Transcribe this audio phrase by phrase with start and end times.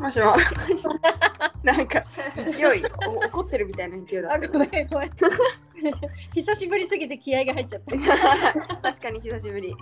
[0.00, 0.44] もしもし。
[1.62, 2.02] なんか
[2.34, 5.10] 勢いお怒ってるみたいな勢いだあっごめんごめん
[6.34, 8.80] 久しぶりすぎて気合が入っちゃったた。
[8.92, 9.76] 確かに久しぶり。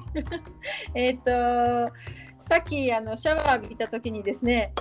[0.94, 1.30] えっと
[2.38, 4.72] さっきあのシャワー浴びた時にですね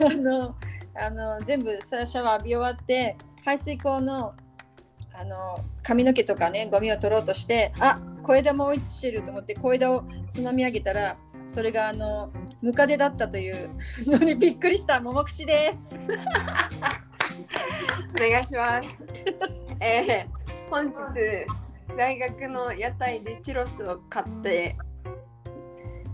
[0.00, 0.56] うあの
[0.94, 4.34] あの全部さシャワー浴び終わって排水口の
[5.18, 11.16] あの髪の毛とかねゴミを取ろうとしてあ小枝も落ちてると思って小枝をつまみ上げたら
[11.46, 13.70] それがあのムカデだったという
[14.06, 15.96] のにびっくりしたももくしです。
[15.96, 16.02] ん。
[16.02, 16.06] お
[18.18, 18.88] 願いします。
[19.80, 20.28] えー、
[20.70, 20.96] 本日
[21.96, 24.76] 大学の屋台でチュロスを買って。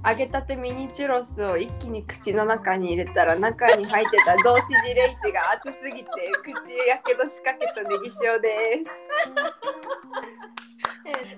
[0.04, 6.10] 揚げたてミニチュロスを一気に口の中に入れたら中に入ってた同志ジレイチが熱すぎて
[6.42, 6.52] 口
[6.88, 8.90] やけどしかけたネギ塩です。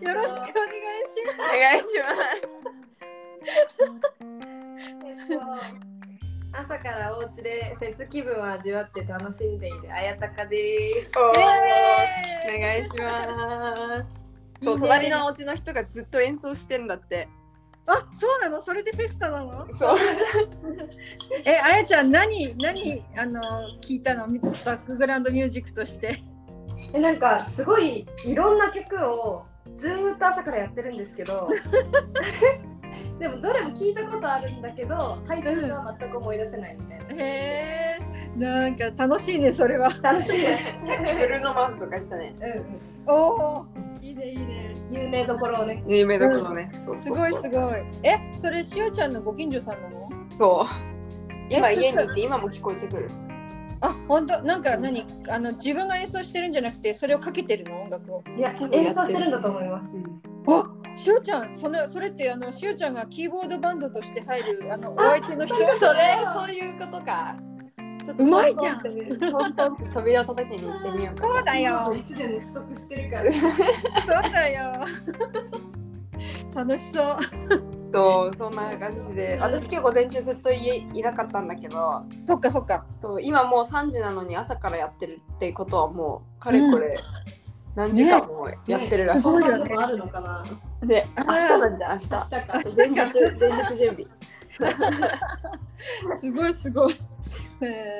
[0.02, 0.46] よろしくお願いし
[1.38, 1.86] お願いし
[6.56, 11.10] 朝からお家でフェス気分を味わって楽しんでいるあやたかです。
[11.18, 14.04] お願いします。
[14.62, 17.28] そう隣のお家の人がずっと演奏してんだって。
[17.86, 18.62] あそうなの？
[18.62, 19.66] それでフェスタなの？
[19.74, 19.98] そう。
[21.44, 23.42] えあやちゃん何何あの
[23.82, 24.26] 聞いたの？
[24.28, 26.16] バックグラウンドミュージックとして。
[26.92, 31.48] えなんかすごいいろんな曲をずーっと朝からやってるんですけど
[33.18, 37.04] でもどれも聞いたことあるんだけどタイトルが全く思い出せないみたいな。
[37.22, 39.88] へえなんか楽しいねそれは。
[40.02, 40.62] 楽しいです。
[40.64, 42.34] さっきブルーノマーズとかしたね。
[42.40, 43.66] うんおお
[44.00, 44.74] いいねいいね。
[44.88, 45.84] うん、有名どころをね。
[45.86, 46.70] 有名どころね。
[46.74, 47.84] そうすそうそうごいすごい。
[48.02, 50.08] えそれしおちゃんのご近所さんなの？
[50.38, 50.66] そう。
[51.50, 53.10] 今え家にいて今も聞こえてくる。
[53.80, 54.42] あ本当？
[54.42, 55.06] なんか何？
[55.28, 57.82] あの自分が演奏してるんじゃなくてそれをかけてるの？
[57.82, 58.24] 音楽を。
[58.36, 59.96] いや演奏してるんだと思います。
[60.46, 65.56] あしおちゃんそれそれってあのしおちゃんがキーボードバンドとして入るあのお相手の人。
[65.56, 67.36] それそういうことか。
[68.04, 71.26] ちょっうまいじゃんトントンって扉を叩きに行ってみようか。
[71.26, 71.94] そうだよ。
[71.94, 73.32] いつでも不足してるから。
[73.32, 73.38] そ
[74.28, 74.86] うだよ。
[76.54, 77.16] 楽しそう。
[77.94, 82.84] そうそんな感じで私今日午前中ずっと家いなかったんだけどそっかそっか。
[83.00, 86.98] そう今もう3時なのに朝からやってるってことはもうかれこれ
[87.74, 89.20] 何時間もやってるらしい。
[89.22, 90.44] すごいよねあるのかな。
[90.82, 92.10] で明日なんじゃん明日。
[92.12, 92.40] 明日か。
[92.76, 92.94] 前日
[93.40, 94.06] 前日準備。
[96.18, 96.92] すごいすごい。
[96.92, 96.96] い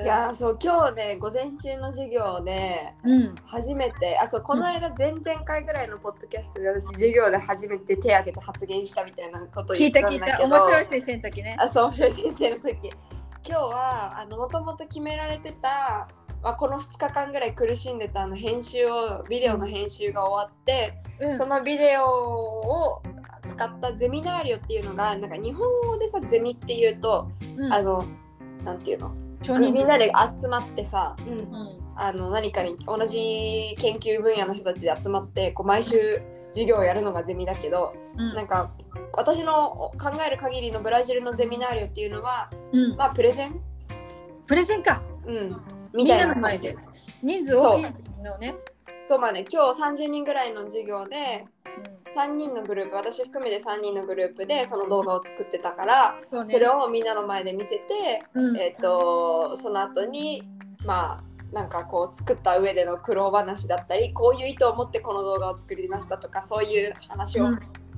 [0.07, 3.35] やーそう今日ね午前中の授業でうん。
[3.47, 10.27] 初めてあそうこの間前々回ぐらいのポッドキャストで私授業で初めて手挙げて発言したみたいなことを聞言っていた聞いた。
[10.27, 11.57] たんだけど面白い先生の時ね。
[11.59, 12.93] あそう面白い先生の時
[13.47, 16.09] 今日はあのもともと決められてた、
[16.45, 21.39] まあ、この2日間ぐらい苦しんでたあの編集をビデオの編集が終わって、うん。
[21.39, 23.03] そのビデオを
[23.49, 27.73] 使ったゼミナーリオっていうのがなんか日本語でさゼミっていうと、うん。
[27.73, 28.05] あの
[28.63, 29.15] なんていうの？
[29.59, 31.43] みんなで集まってさうんう。
[31.43, 31.77] ん。
[31.97, 38.35] あの何かに同じ研究分野の人たちで集まってこう毎週授業をやるのがゼミだけど、うん。
[38.35, 38.71] なんか
[39.15, 42.97] 私の考える限りのブラジルのゼミナーリオっていうのはうん。
[42.97, 43.59] まあプレゼン、
[44.47, 45.01] プレゼンか。
[45.27, 45.57] うん、
[45.95, 46.77] みんなみたいな前で。
[47.23, 48.55] 人数大きいのね。
[49.09, 51.45] そうまあね今日30人ぐらいの授業で
[52.17, 56.47] 3人のグループ私含めて3人のグループでその動画を作ってたから、ね。
[56.47, 60.43] それをみんなの前で見せて、うんえっ、とその後に
[60.85, 67.47] まあなんかこう作った上での苦労話だったりこういう意図を持ってこの動画を作りましたとかそういう話を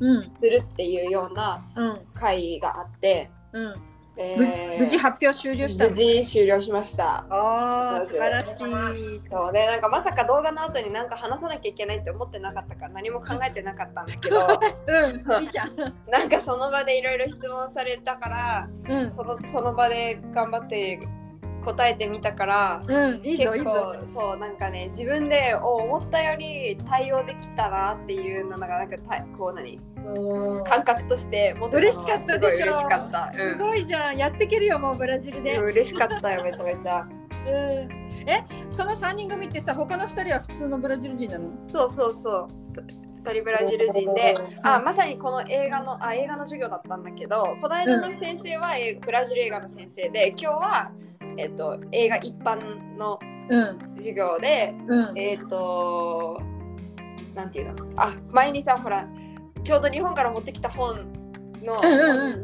[0.01, 3.73] うんするっていうようなうん会があって、うん。
[3.73, 3.81] で
[4.17, 5.97] 無事無事発表終了した無の。
[5.97, 7.27] 事終了しました。
[7.29, 9.21] ああ素晴らしい。
[9.23, 14.47] そうでなんかまさか動画の後になんか話さなきゃいけないって思ってなかったから何も考えてなかったんだけど
[15.37, 15.43] うん。
[15.43, 15.77] いいじゃん。
[16.11, 19.11] なんかその場でいろいろ質問されたからうん。
[19.11, 20.99] そのその場で頑張って
[21.67, 23.21] 答えてみたからうん。
[23.27, 23.95] いいぞいい結構ぞ。
[24.07, 29.81] そうなんかね自分でお思ったより対応できたなっていうのがなんかたこう何
[30.65, 32.67] 感覚として持っ嬉しかったでしょ。
[32.67, 33.33] 嬉しかった。
[33.33, 34.17] すごいじゃん。
[34.17, 35.57] やってけるよもうブラジルで。
[35.59, 37.07] うん、嬉しかったよめちゃめちゃ。
[37.47, 37.53] うん。
[37.53, 41.51] え、その三人組ってさ、他の二人は普通のブラジル人なの？
[41.73, 42.49] そうそうそう。
[43.27, 50.93] 二人ブラジル人であまさにこの映画のあ映画の授業だったんだけどこの間の先生は、えブラジル映画の先生で今日は、
[51.37, 52.59] えっと映画一般
[52.97, 53.19] の
[53.49, 53.79] うん。
[53.97, 55.19] 授業でうん。
[55.19, 56.41] えっ、と
[57.35, 57.87] なんていうの？
[57.97, 59.07] あ前にさほら
[59.63, 61.13] ちょうど日本から持ってきた本
[61.63, 61.77] の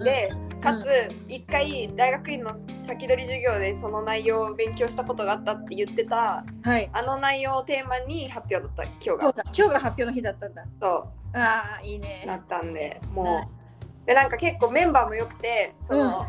[0.05, 0.31] で
[0.61, 0.87] かつ
[1.29, 6.89] 一回大学院の先取り授業でその内容を勉強したことがあったって言ってたはい。
[6.93, 9.43] あの内容をテーマに発表だった今日が。
[9.47, 10.65] 今日が発表の日だったんだ。
[10.81, 12.25] そああいいうね。
[12.27, 16.27] なったんではもいうでなんか結構メンバーも良くてその、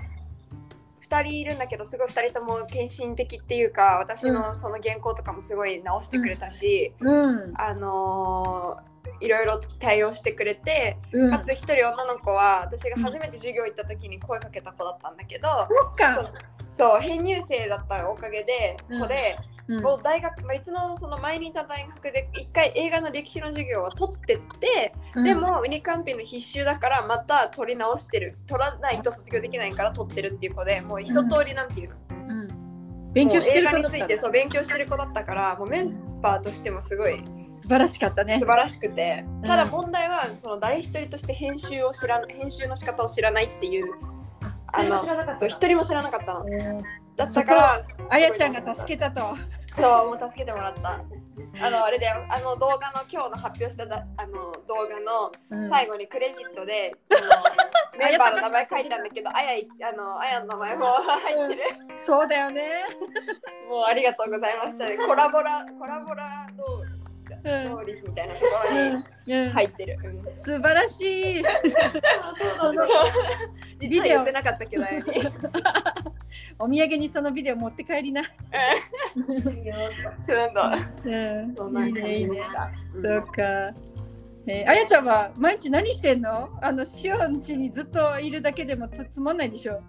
[1.13, 7.53] 2人いるんだけどすごい2人とも献身的っていうか私のその原稿とかもすごい直してくれたし、うん。
[7.55, 11.31] あのーいろいろ対応してくれて、うん。
[11.31, 15.47] かつ1人女の子は私が初めて授業行った時に声かけた子だったんだけど、
[16.69, 28.37] そう編入生だったおかげでうん子で、うんもう大学別のその前にいた大学で一回映画の歴史の授業を取ってって、で、もウニカンピの必修だからまた取り直してる。
[28.45, 31.95] 取らないと卒業できないから取ってるっていう子でもう一通りなんていうの、
[32.27, 33.13] うん。
[33.13, 34.05] 勉強してるもう映画につい子だった。
[34.05, 37.23] んだてそう勉強してる子だったからもうメンバーとしてもすごい
[37.61, 38.39] 素晴らしかったね。
[38.39, 38.45] 素。
[38.45, 39.23] 晴らしくて。
[39.25, 39.41] うん。
[39.43, 43.93] ただ問題はその誰一人として編集を知ら編集の仕方を知らないっていう
[44.67, 45.39] あの知らなかった。
[45.39, 46.45] そう一人も知らなかったの。
[46.45, 49.35] うんだったからあやちゃんが助けたと。
[49.75, 51.01] そう、もう助けてもらった。
[51.61, 57.21] あの、あれだよ、あの動画の今日の発表しただあの動画のうん最後にクレジットで、 その
[57.97, 61.61] メンバーの名前書いたんだけど、あやいあのあやの名前も入ってる。
[61.99, 62.83] そうだよね。
[63.69, 64.97] もうありがとうございましたね。
[64.97, 66.83] コラボラコラボラド
[67.29, 69.97] うんドーリスみたいなところにうん入ってる。
[70.03, 71.43] うん素晴らしい。
[72.61, 72.75] そう
[73.79, 74.83] 実は言ってなかったけど。
[76.63, 78.21] お土産にそのビデオ持って帰りな。
[80.27, 81.09] なんだ、う
[81.47, 81.55] ん。
[81.55, 83.33] そんないいねいいね感じでそうか。
[84.45, 86.49] えー、あやちゃんは毎日何してんの？
[86.61, 89.81] あの、しおんちにずっといるだけでもつつまんないでしょ？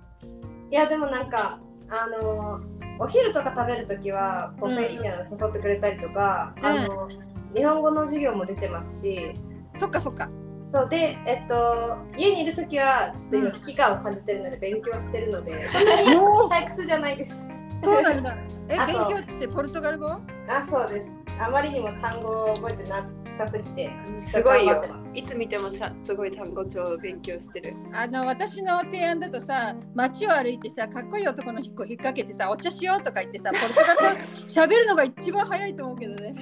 [0.71, 2.61] いやでもなんかあの
[2.99, 4.77] お昼とか食べるときはこううん。
[4.77, 5.13] フェリーに誘
[5.49, 6.67] ってくれたりとか、うん。
[6.67, 7.09] あの
[7.55, 9.35] 日本語の授業も出てますし。
[9.79, 10.31] そっかそっか。
[10.75, 13.53] そうでえっと家にいるときはちょっと今うん。
[13.53, 17.47] 危機感を感じてるので勉強してるので そんなに退屈じゃないです。
[17.81, 18.35] そうなんだ。
[18.69, 20.07] え、 勉強ってポルトガル語？
[20.49, 21.15] あそうです。
[21.39, 24.83] あまりにも単語を覚えてなさすぎてすごいよ。
[25.15, 27.75] いつ見てもちゃんすごい単語帳を勉強してる。
[27.93, 36.35] あの私の提案だとさ街を歩いてさかっこいい男の子引っ掛けてさお茶しようとか言ってさポルトガル語喋るのが一番早いと思うけどね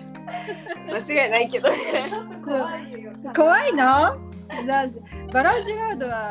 [0.86, 1.76] 間違いないけどね。
[2.44, 4.32] 怖いよ怖いの
[4.66, 5.02] なんで
[5.32, 6.30] バラウジラードは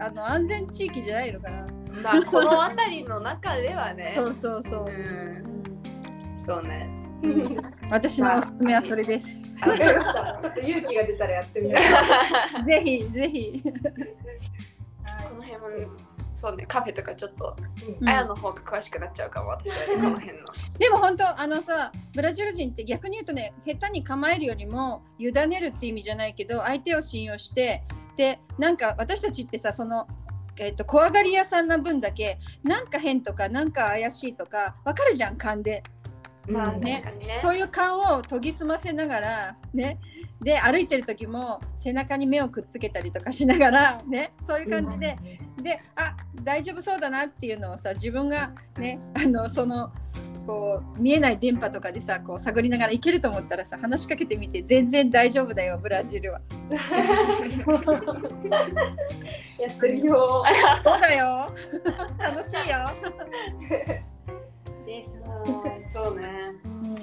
[0.00, 1.66] あの安全地域じゃないのかな
[2.02, 4.14] まあこの辺りの中ではね。
[4.18, 5.40] そうそうそう、うん
[6.36, 6.99] そうね。
[7.90, 11.78] 私のおすすめはそれです、ちょっと勇気が出たらやってみよ
[12.62, 12.64] う。
[12.64, 17.54] ぜひぜひ、この辺もそうねカフェとかちょっと、
[18.00, 18.08] うん。
[18.08, 20.44] あやの方が詳しくなっちゃうかも私はねこの辺の。
[20.78, 27.82] でも本当あのさブラジル人って逆に言うとね下手に構えるよりも委ねるって意味じゃないけど相手を信用して
[28.16, 30.08] でなんか私たちってさその
[30.56, 35.82] えっと怖がり屋さんな分だけなんか変とかなんか怪しいとかわかるじゃん勘で、
[36.48, 37.38] まあうんねね。
[37.40, 39.98] そういう勘を研ぎ澄ませながらね。
[40.42, 44.32] で歩いてる時も背中に目をくっつけたりとかしながらね。
[44.40, 45.18] そういう感じで、
[45.62, 49.92] であ大丈夫そうだなっていうのをさ自分がねあのその
[50.46, 56.40] こう見えない電波とかでさこう探りながらいけると思ったらさ話しかけてみて全然大丈夫だよブラジルは。
[59.58, 60.42] やってみよ
[60.82, 61.48] そうだよ。
[62.18, 62.90] 楽しいよ。
[64.90, 65.64] う。
[65.66, 65.94] です。
[65.94, 66.54] そうね。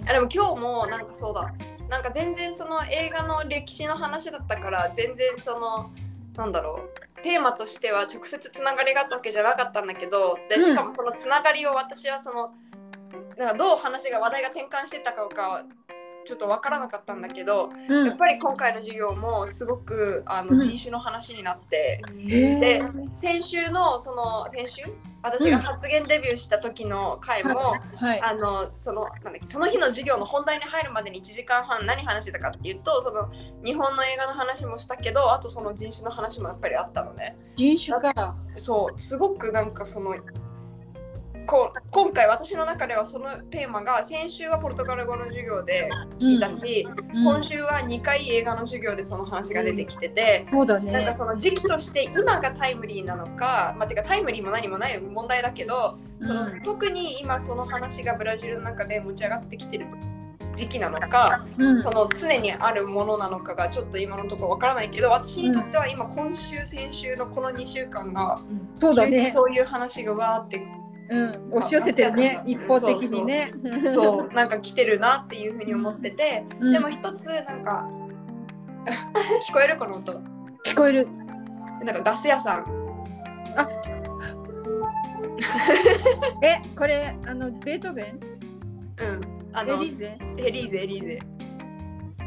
[0.08, 1.54] あでも今日もなんかそうだ。
[1.90, 5.90] なんか全然その映画の歴史の話だったから全然その
[6.36, 6.82] なんだろ
[7.20, 12.54] うテーマとしては直接つながりがあったわけじゃなかったんだけどでうんしかもそのつながりを私はその
[13.38, 15.64] なんかどう話が話題が転換してたかは
[16.28, 18.06] ちょっと分からなかったんだけど、うん。
[18.08, 20.58] やっぱり今回の授業もすごくあうん。
[20.58, 24.84] の人種の話になって、へでー先週のその先週？
[25.24, 28.22] 私が発言デビューした時の回も、はい。
[28.22, 33.30] あのそのなんだっけその日の授業の本題に入るまでに1時間半何話してたかっていうとその
[33.64, 37.38] 日本の映画の話もしたけどあとその人種の話もやっぱりあったのね。
[37.56, 38.36] 人種か。
[38.56, 40.16] そうすごくなんかその
[41.48, 45.90] こう今回私の中ではそのテーマが先週はポルトガル語の授業で
[46.20, 47.24] 聞いたし、うん。
[47.24, 51.14] 今週は2回映画の授業でその話が出てきてて、そうだなんかね。
[51.14, 56.62] その時期として今がタイムリーなのか、まあ、てかタイムリーも何もない問題だけど、そのうん。
[56.64, 59.86] 特に今その話がブラジルの中で持ち上がってきてる
[60.54, 61.82] 時期なのか、うん。
[61.82, 68.42] その常にあるものなのかがちょっと今のところわからないけど私にとっては今今週先週のこの2週間が
[68.80, 69.32] そうだね。
[69.32, 70.62] そういう話がわーって
[71.10, 73.52] うん、押し寄せてるね、一方的にね。
[73.94, 76.74] そう なんか来てるなっていうふうに思ってて、うん。
[76.74, 77.88] でも一つなんか
[79.50, 80.14] 聞こえるこの音
[80.66, 81.08] 聞こえる。
[81.84, 82.66] なんかガス屋さん。
[86.44, 88.20] え、これ、あの、ベートーベン？
[89.00, 89.22] うん。
[89.54, 90.18] あのエリーゼ？
[90.38, 91.20] エリーゼエリーゼ。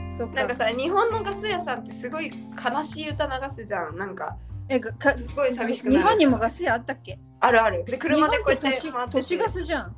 [0.09, 0.27] そ。
[0.29, 2.33] なんかさ日本のガス屋さんってすごい
[2.65, 3.97] 悲しい歌流すじゃん。
[3.99, 4.37] なんか
[4.69, 7.19] え、がかすごい寂しくなる日本にもガス屋あったっけ？
[7.41, 7.85] あるある。
[7.85, 9.97] で日車でこうやって都市回って都市ガスじゃん。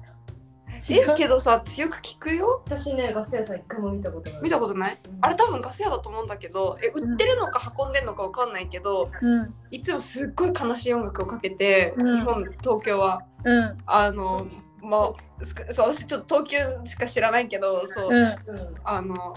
[0.90, 2.60] えけどさ私よく聞くよ。
[2.64, 4.42] 私ね、ガス屋さん一回も見たことない。
[4.42, 4.98] 見たことない？
[5.20, 9.54] あれ多分ガス屋だと思うんだけどえ売ってるのか運んでるのかわかんないけどうん。
[9.70, 12.18] いつもすっごい悲しい音楽をかけて、うん。
[12.18, 13.22] 日本東京は。
[13.44, 13.78] うん。
[13.86, 14.46] あの
[14.82, 18.14] まあすそう私ちょっと東急しか知らないけどそう、うん。
[18.14, 18.74] うん。
[18.82, 19.34] あの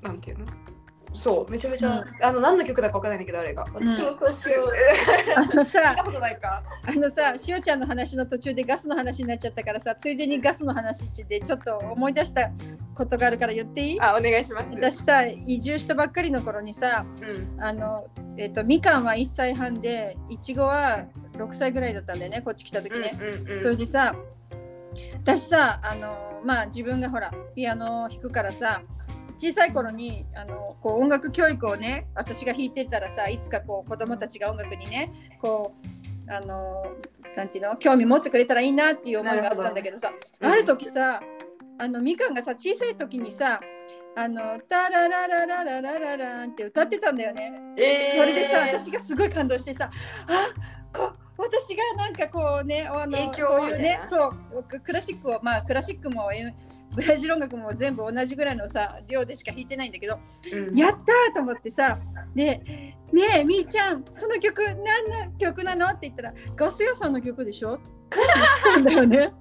[0.00, 0.46] なんていうの？
[1.18, 2.24] そうめちゃめちゃ、うん。
[2.24, 3.64] あの何の曲だかわかんないんだけどあれが。
[3.74, 4.68] 私もそうしよう。
[5.36, 6.62] あの聞いさたことないか。
[6.86, 12.50] あのさしおちゃんの話の途中でガスの話になっちゃったからさついでにガスの話でちょっと思い出した
[12.94, 14.00] ことがあるから言っていい？
[14.00, 14.74] あお願いします。
[14.74, 17.62] 私さ移住したばっかりの頃にさうん。
[17.62, 18.06] あの、
[18.36, 23.18] えっとみかんは1歳半でいちごは6歳ぐらいだったんだよねこっち来た時ね。
[23.20, 23.62] うんうん。
[23.64, 24.14] それでさ
[25.22, 28.82] 私さあのまあ自分がほらピアノを弾くからさ
[29.38, 35.74] 小さい頃にあのこう音楽教育をね私が弾いてたらさいつかこう子供たちが音楽にねこ
[36.28, 36.84] うあの
[37.36, 41.20] なんていうの興味持ってくれたらいいなっていう思いがあったんだけどさうんある時さ
[41.78, 43.60] あのみかんがさ小さい時にさ
[44.18, 47.52] あのタラララララララランって歌ってたんだよね。
[47.76, 49.90] えーそれでさ私がすごい感動してさ
[50.26, 54.28] あこ私がなんかこうねあの影響をそういうねそ
[54.58, 56.54] うククラシックをまあクラシックもえ
[56.94, 60.18] ブラジル音楽も全部同じぐらいのさ量でしか弾いてないんだけど、
[60.52, 61.98] うんやったーと思ってさ
[62.34, 62.60] で
[63.12, 64.74] 「ねえみーちゃんその曲何
[65.30, 67.82] の曲なの?」って言ったら「ガス屋さんの曲でしょ?」って
[68.16, 68.26] 言っ
[68.74, 69.32] たんだよね。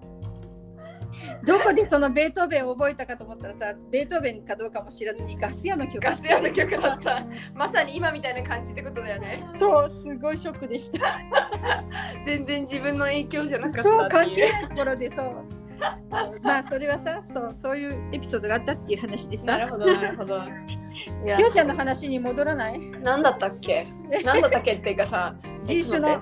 [1.45, 5.99] どこでそのベートーベンを覚えたかと思ったらさベートーベンかどうかも知らずにガス屋の曲。
[6.03, 7.25] ガス屋の曲だった。
[7.53, 9.43] まさに今みたいな感じってことだよね。
[9.59, 11.19] とすごいショックでした。
[12.25, 15.43] 全然自分の影響じゃなかったそう関係ないところでそう。
[16.41, 20.41] まあそれはさそうそういうエピソードがあったっていう話でさなるほどなるほど。
[21.29, 22.79] しおちゃんの話に戻らない？
[23.03, 23.85] 何だったっけ？
[24.23, 26.21] 何だったっけっていうかさ 人種の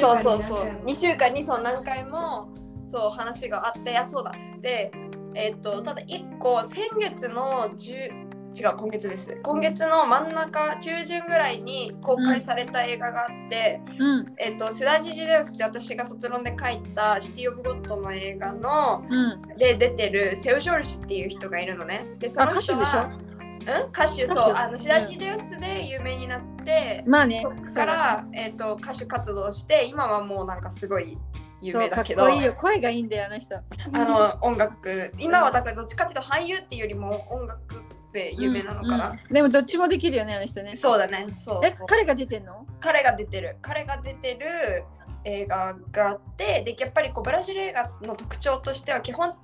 [0.00, 0.64] そうそうそう。
[0.86, 2.48] 2週間にそう何回も
[2.88, 4.90] そう話があっていやそうだで
[5.34, 8.28] えっ、とただ1個先月の10
[8.58, 9.38] 違う今月です。
[9.42, 14.26] 今月の真ん中中旬ぐらいに公開された映画があって、うん。
[14.38, 19.58] えっ、とセダジジデウスって私が卒論で書いたシティ・オブ・ゴッドの映画のうん。
[19.58, 22.06] で出てるセウ・ジョルシュっていう人がいるのね。
[22.18, 23.74] でそあの人は歌手でしょ？
[23.82, 23.90] うん？
[23.90, 24.54] 歌手そう。
[24.54, 31.16] あのシダジデウスで有名になって、まあねそっから、えー、と歌手活動して今はもうなんかすごい
[31.60, 32.24] 有名だけど。
[32.24, 32.54] こいいよ。
[32.54, 33.56] 声がいいんだよあの人。
[33.56, 33.62] あ
[33.92, 35.12] の音楽。
[35.18, 39.32] 今はだからどっちかっていうと俳優っていうよりも音楽で有名なのかな、うんうん。
[39.32, 40.76] でもどっちもできるよねあの人ね。
[40.76, 41.26] そうだね。
[41.36, 41.60] そう。
[41.64, 42.66] え彼が出てんの？
[42.80, 43.56] 彼が出てる。
[43.60, 44.84] 彼が出てる
[45.24, 49.34] 映画があってでやっぱりこうブラジル映画の特徴としては基本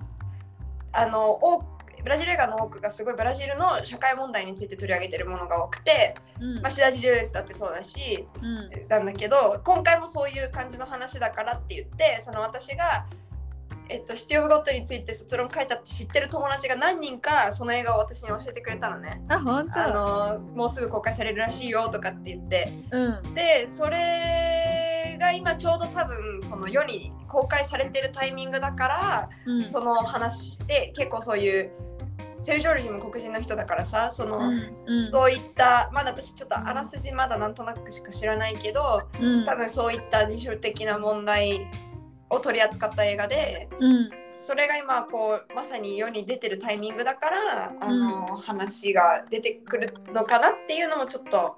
[0.93, 1.74] あの多く
[2.05, 6.61] ブラジル映画の多くがすごいブラジルの社会問題について取り上げてるものが多くて、うん。
[6.61, 8.87] まあ、シダジ・ジュエスだってそうだしうん。
[8.87, 13.07] なんだけど今回もそういう感じの話だからって言ってその私が、
[13.89, 19.23] えっと、シティ・オブ・ゴッドについて卒論書いたって知ってる友達が何人かその映画を私に教えてくれたのね。
[19.27, 19.83] あ本当。
[19.83, 22.71] あのもうすぐ公開されるらしいよとかって言って。
[22.91, 23.33] うん。
[23.33, 29.67] でそれが今ちょうど多分その世に公開されてるタイミングだから、うん。
[29.67, 31.71] その話で結構そういう
[32.45, 35.07] セルジョルジも黒人の人だからさその、うんうん。
[35.07, 39.45] そういったまだ私ちょっとあらすじまだなんとなくしか知らないけどうん。
[39.45, 41.67] 多分そういった自主的な問題
[42.29, 44.09] を取り扱った映画でうん。
[44.37, 51.57] それが今こうまさに世に出てるタイミングだからあの、話が出てくるのかなっていうのもちょっと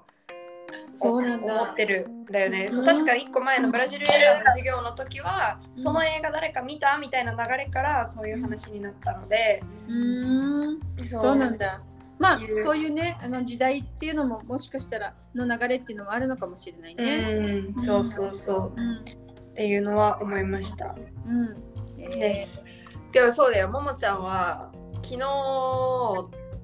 [0.92, 1.62] そうなんだ。
[1.62, 2.68] 思ってるんだよね。
[2.70, 10.80] そううん確か1個前のブラジル映画の授業の時は、その映画誰か見たみたいな流れからそういう話になったので、うーん。
[11.04, 11.36] そう。
[11.36, 11.82] なんだ。
[12.18, 17.72] まあそういうねあの時代っていうのももしかしたらの流れっていうのもあるのかもしれないね。
[17.76, 18.80] うん、そうそうそう。
[18.80, 18.96] うん。
[18.98, 20.96] っていうのは思いました。
[21.26, 21.56] うん。
[21.98, 22.18] えー。
[22.18, 22.64] です。
[23.12, 25.18] でもそうだよ、ももちゃんは昨日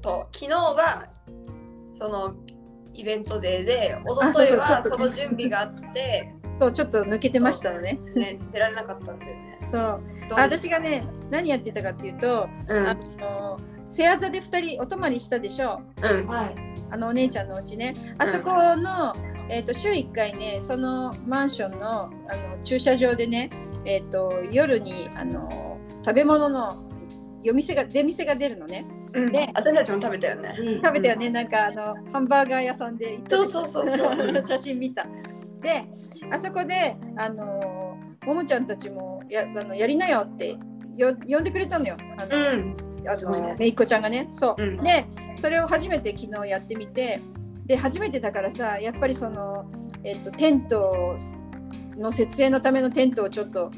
[0.02, 1.08] と昨日が
[1.94, 2.34] その
[2.94, 7.98] イベントデーで、おとといはその準備があって、 そうちょっと抜けてましたのね。
[8.14, 9.58] ね、出られなかったんだよね。
[9.72, 10.00] そう。
[10.30, 15.80] 私がね何やってたかっていうと、うん、あのセア座で2人お泊まりしたでしょ？
[16.02, 16.54] うん、はい。
[16.90, 17.94] あのお姉ちゃんのお家ね。
[18.18, 19.14] あそこの、
[19.48, 22.08] えー、と週1回ねそのマンションのあ
[22.56, 23.50] の駐車場でね、
[23.84, 26.84] えー、と夜にあの食べ物の
[27.42, 30.54] 夜店が出店が出るのねうん、で私たちも食べたよね。
[30.82, 34.42] 食べたよね、なんかあのハンバーガー屋さんでそうそうそうそう。
[34.42, 35.06] 写真見た。
[35.62, 35.84] で
[36.30, 40.56] あそこであのももちゃんたちもやあのやりなよって
[40.96, 41.96] よ呼んでくれたのよ。
[42.16, 42.74] あの、うん、
[43.06, 44.26] あめいっ子ちゃんがね。
[44.30, 44.82] そう、うん。
[44.82, 45.06] で
[45.36, 47.20] それを初めて昨日やってみて。
[47.66, 49.64] で初めてだからさやっぱりその、
[50.02, 51.16] えっとテントを
[51.96, 53.70] の設営のためのテントをちょっと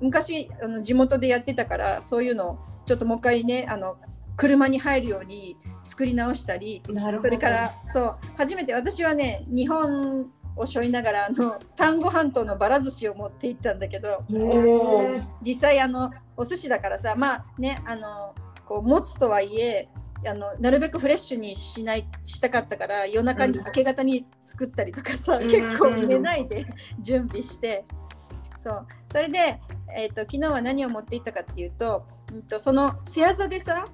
[0.00, 3.96] 昔あの地元でやってたからそういうのをちょっともう一回ねあの
[4.36, 7.28] 車に入るように作り直したりなるほど。
[7.28, 14.24] それからそう初めて私はね日本を背負いながらあの丹後半島のばら寿司を持って行ったんだけど
[15.42, 18.34] 実際あのお寿司だからさまあねあの
[18.66, 19.88] こう持つとはいえ
[20.26, 23.64] あのなるべくフレッシュにしないしたかったから夜中に、うん。
[23.64, 25.50] 明け方に作ったりとかさ、うん。
[25.50, 26.66] 結構寝ないで
[27.00, 27.84] 準備して。
[28.58, 28.86] そう。
[29.10, 29.60] それで、
[29.96, 33.84] えー、と昨日は何を持って行ったかっていうと,、うん、とその瀬谷座でさ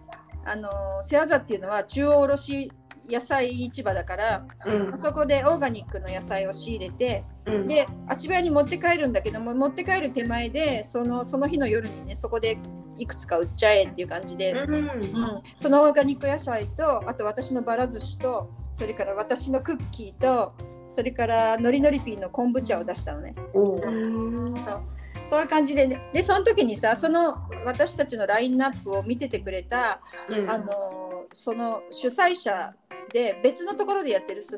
[0.49, 0.71] あの
[1.03, 2.73] 瀬谷座っていうのは中央卸
[3.11, 4.99] 野菜市場だからうん。
[4.99, 7.69] そこでオーガニックの野菜を仕入れてうん。
[7.69, 12.59] であちばやに持って帰るんだけども持って帰る手前でそのその日の夜にねそこで
[12.99, 14.75] いくつか売っちゃえっていう感じで、うん。
[14.75, 15.43] うん。
[15.57, 20.55] そのオーガニック野菜とあと私のばら寿司とそれから私のクッキーと
[20.89, 23.35] それからのりのりピーの昆布茶を出したのね。
[23.55, 23.77] そ
[24.77, 26.01] うそういう感じでね。
[26.13, 30.51] でその時にさその私たちのラインナップを見ててくれたうん。
[30.51, 32.75] あのその主催者
[33.13, 34.55] で別のところでやってる主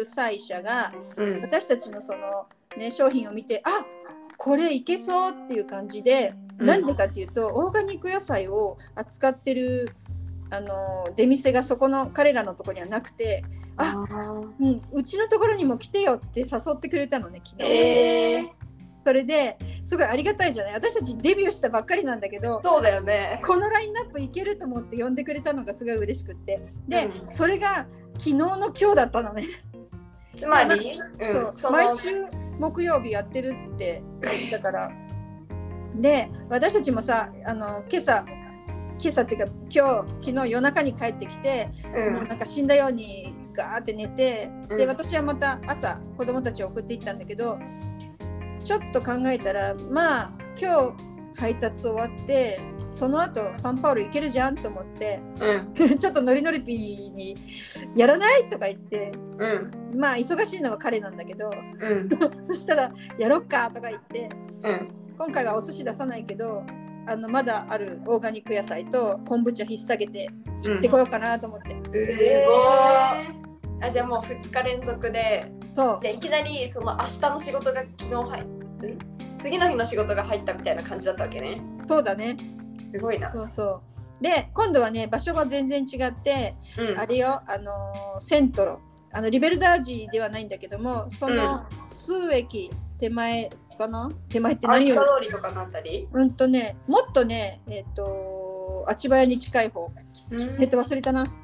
[0.00, 1.40] 催者がうん。
[1.42, 3.84] 私たちのその、ね、商品を見てあ
[4.36, 6.66] これいけそうっていう感じで、うん。
[6.66, 9.94] なんでかっていうとオーガニック野菜を扱ってる
[10.52, 13.42] あの出店がそこの彼らのところにはなくて
[13.78, 14.52] あー。
[14.60, 18.48] うん、うちのところにも来てよって誘ってくれたのね昨日、えー、
[19.04, 20.74] それですごいありがたいじゃない？
[20.74, 23.40] 私たちデビューしたばっかりなんだけどそうだよね。
[23.44, 26.60] このラインナップいけると思って呼んでくれたのがすごい嬉しくって。
[26.86, 27.28] で、うん。
[27.28, 29.44] それが昨日の今日だったのね。
[30.36, 32.10] つまり、うん、そう毎週
[32.58, 34.90] 木曜日やってるって言ったから。
[35.96, 38.24] で私たちもさあの今朝
[38.98, 42.14] 今朝っていうか今日昨日夜中に帰ってきて、うん。
[42.14, 44.78] もうなんか死んだようにガーって寝て、うん。
[44.78, 47.58] で私はまた朝子供たちを送っていったんだけど
[48.62, 55.74] ちょっと考えたらまあ今日配達終わってその後サンパウロ行けるじゃんと思ってうん。
[55.98, 57.36] ちょっとノリノリピーに
[57.96, 59.98] 「やらない?」とか言ってうん。
[59.98, 62.08] まあ忙しいのは彼なんだけどうん。
[62.46, 64.28] そしたら「やろっか」とか言って
[64.64, 64.88] うん。
[65.16, 66.64] 今回はお寿司出さないけど
[67.06, 70.28] あのまだあるオーガニック野菜と昆布茶引っ提げて
[70.62, 72.12] 行ってこようかなと思って、すごい
[73.80, 76.00] あじゃあもう2日連続でそう。
[76.00, 79.38] でいきなりその明日の仕事が昨日入ん？
[79.38, 81.62] 次の日の仕事が入ったみたいな感じだったわけね。
[81.86, 82.36] そうだね。
[82.94, 83.32] すごいな。
[83.34, 83.82] そうそ
[84.20, 84.22] う。
[84.22, 86.98] で今度はね場所が全然違って、うん。
[86.98, 88.80] あれよあのーセントロ。
[89.14, 94.10] あのリベルダージではないんだけどもその数駅手前かな？
[94.30, 96.08] 手前って何を通りとかのあたり？
[96.12, 99.90] うんとねもっとねえっ、とあちばやに近い方。
[100.60, 101.34] えっと忘れたな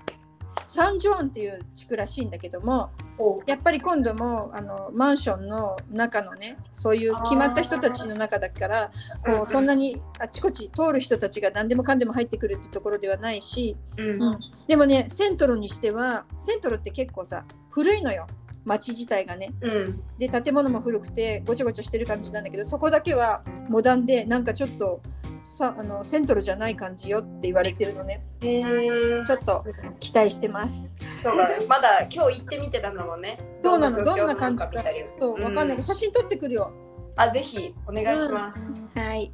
[0.68, 8.90] サンジョアンっていう地区らしいんだけどもおやっぱり今度もあのマンションの中のねそういう決まった人たちの中だから
[9.24, 14.22] こうそんなにあちこち通る人たちが何でもかんでも入ってくるってところではないしうん。
[14.22, 14.38] うん。
[14.66, 18.26] でもねセントロにしてはセントロって結構さ古いのよ。
[18.66, 19.54] 街自体がね。
[19.62, 20.02] うん。
[20.18, 25.00] で建物も古くてごちゃごちゃしてる感じなんだけどそこだけはモダンでなんかちょっと
[25.40, 28.22] さあのセントロじゃない感じよって言われてるのね。
[28.40, 29.64] へえちょっと
[30.01, 30.96] 期待してます。
[31.22, 33.38] そうだねまだ今日行ってみてたのもんね。
[33.62, 34.03] そうなの？
[34.03, 34.83] どんな感じか。
[35.20, 35.77] そうわかんない。
[35.77, 36.72] けど写真撮ってくるよ。
[37.16, 39.33] あぜひお願いします、はい。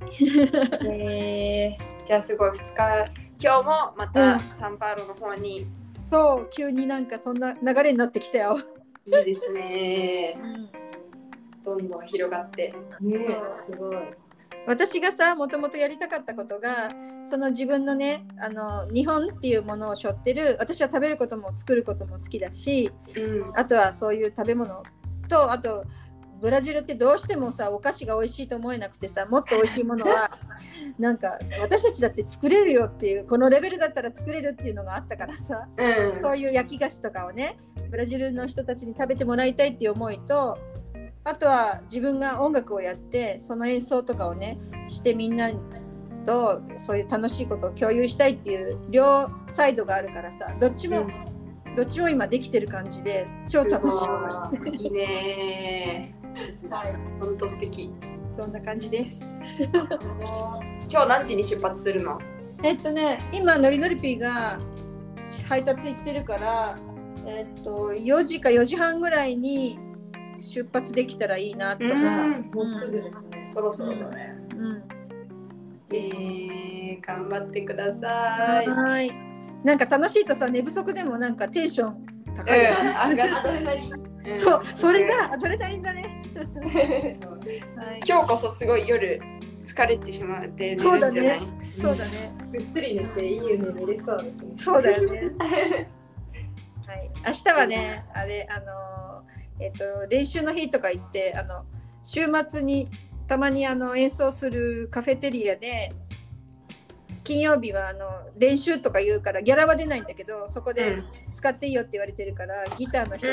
[0.87, 2.51] へ えじゃあすごい。
[2.51, 3.64] 2日今日も
[3.97, 4.12] まうん。
[4.12, 5.67] たサンパウロの方に、い
[6.11, 8.57] そう急になんかそんな流れになってきたよ、
[9.07, 10.38] いですね。
[10.43, 10.69] うん。
[11.62, 12.75] どんどん広がって。
[13.01, 13.27] ね
[13.67, 13.97] すごい。
[14.66, 16.90] 私がさもともとやりたかったことが
[17.24, 23.53] その自分のねあの日本っていうものを背負ってる私は食べることも作ることも好きだしうん。
[23.55, 24.83] あとはそういう食べ物。
[25.29, 25.85] とあと
[26.40, 30.31] ブラジルってどうしてもさお菓子が美味しいと思えなくてさもっと美味しいものは
[30.98, 36.22] なんか私たちだって作れるよっていうこのレベルだったら作れるっていうのがあったからさうん。
[36.22, 37.57] そういう焼き菓子とかをね
[37.90, 40.59] ブラジルの人たちに食べてもらいたいっていう思いと
[41.25, 45.51] あとは自分が音楽をやってその演奏とかをねしてみんな
[46.25, 51.07] とそういう楽しいことを共有したいっていう両サイドがあるからさどっちも、
[51.77, 53.95] どっちも今できてる感じで超楽し
[54.73, 54.81] い。
[54.81, 56.15] いいいね
[56.71, 57.91] はい、ほんと素敵。
[58.37, 59.39] そんな感じです。
[60.91, 62.19] 今日何時に出発するの？
[62.63, 64.59] えっとね今のりのりピーが
[65.49, 66.79] 配達行ってるから
[67.27, 69.79] えっと4時か4時半ぐらいに
[70.38, 72.55] 出発できたらいいなと思う。
[72.55, 73.51] もうすぐですね。
[73.53, 74.83] そろそろだねうん
[75.90, 79.12] えー、頑張ってください、うん、はーい。
[79.62, 82.97] なんか楽しいとさ寝不足でもなんかテンション高いよね。
[83.11, 83.90] 上がアドレナリン。
[83.90, 84.05] る、うん
[84.40, 86.23] そうそれがアドレナリンだね。
[87.20, 87.38] そう
[87.77, 89.20] はい、今日こそすごい夜
[89.64, 91.40] 疲れてしまってそうだね
[91.81, 92.33] そうだね。
[92.51, 94.53] ぐっすり寝ていい夢見れそうですね。
[94.57, 95.88] そうだよね。
[96.95, 101.65] はい、明日はね、あれ、あのー、えっ、と、練習の日とか行って、あの、
[102.03, 102.89] 週末に
[103.27, 105.93] たまにあの演奏するカフェテリアで。
[107.27, 108.07] 金曜日はあの
[108.39, 111.03] 練習とか言うからギャラは出ないんだけどそこで
[111.33, 113.33] 使っていいよって言われてるから、ギターの人と、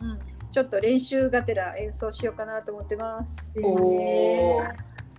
[0.00, 3.60] うんちょっと練習がてら演奏しようかなと思ってます。
[3.62, 4.62] おお。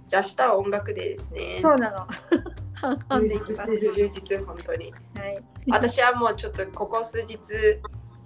[0.06, 1.60] じゃあ明日は音楽デーですね。
[1.64, 2.08] そうなの。
[2.82, 3.66] 半々でいきます。
[3.96, 4.92] 充実本当に。
[5.16, 5.44] はい。
[5.70, 7.38] 私はもうちょっとここ数日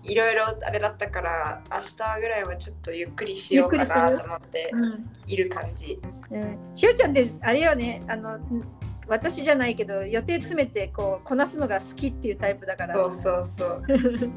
[0.04, 5.10] いろいろあれだったから明日ぐらいはちょっとゆっくりしようかなと思ってうん。
[5.28, 6.00] いる感じ。
[6.32, 6.76] うん。
[6.76, 8.63] しおちゃんってあれよね、あのん
[9.08, 12.96] 私じゃないけど予定詰めてこうこなすのが好きっていうタイプだから。
[12.96, 13.84] そうそうそう。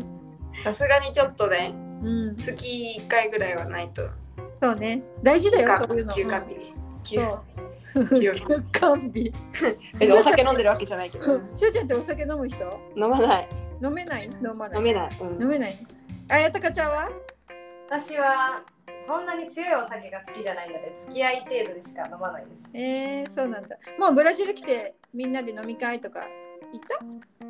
[0.62, 2.36] さすがにちょっとねうん。
[2.36, 4.08] 月1回ぐらいはないと。
[4.62, 5.02] そうね。
[5.22, 6.14] 大事だよそういうの。
[6.14, 6.74] 休館日に。
[7.04, 7.67] そう。
[7.94, 9.32] 休休館日。
[10.00, 11.24] えお酒飲んでるわけじゃないけど。
[11.54, 12.64] しおちゃんってお酒飲む人？
[12.96, 13.48] 飲まない。
[13.82, 14.26] 飲めない？
[14.26, 14.78] 飲まない。
[14.78, 15.18] 飲めない。
[15.20, 15.78] うん飲めない。
[16.28, 17.08] あやたかちゃんは？
[17.90, 18.62] 私は
[19.06, 22.62] そんなに強いお酒が好きじゃないので付き合い程度でしか飲まないです。
[22.74, 23.76] えー、そうなんだ。
[23.98, 26.20] もうブラジル来てみんなで飲み会とか
[26.72, 27.04] 行った？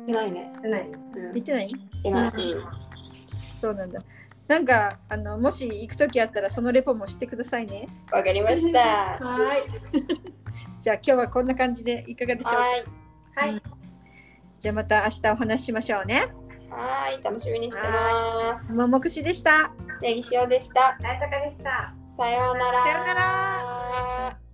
[0.05, 0.53] 出ないね。
[0.63, 0.87] ない。
[0.89, 0.95] う
[1.31, 1.67] ん行ってない？
[2.03, 2.33] 出ない。
[3.59, 3.99] そうなんだ。
[4.49, 7.87] なんかあのもし行くときあったらそのレポもしてくださいね。
[8.11, 8.79] わかりました。
[9.23, 9.63] はい。
[10.81, 12.53] じゃあ今日はこんな感じでいかがでしょう？
[12.53, 12.59] か。
[12.61, 13.51] はい。
[13.51, 13.61] はい。
[14.57, 16.25] じゃあまた明日お話ししましょうね。
[16.71, 17.23] はい。
[17.23, 18.73] 楽しみにしてます。
[18.73, 19.71] ももくしでした。
[20.01, 20.97] ネギ塩でした。
[21.03, 21.93] あやたかでした。
[22.17, 22.83] さようなら。
[22.85, 24.37] さようなら。